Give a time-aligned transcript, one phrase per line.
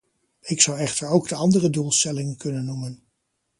[0.41, 3.03] Ik zou echter ook de andere doelstellingen kunnen noemen.